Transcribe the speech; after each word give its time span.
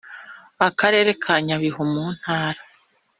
karere 0.79 1.11
ka 1.23 1.33
nyabihu 1.45 1.81
mu 1.93 2.05
ntara 2.17 2.61